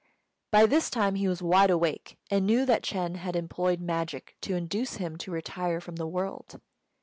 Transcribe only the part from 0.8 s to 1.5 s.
time he was